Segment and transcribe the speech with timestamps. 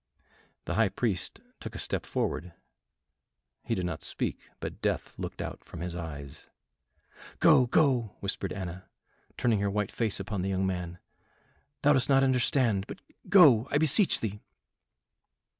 [0.65, 2.53] The High Priest took a step forward;
[3.63, 6.47] he did not speak, but death looked out from his eyes.
[7.37, 7.67] "Go!
[7.67, 8.85] Go!" whispered Anna,
[9.37, 10.97] turning her white face upon the young man.
[11.83, 12.97] "Thou dost not understand, but
[13.29, 13.67] go!
[13.69, 14.41] I beseech thee."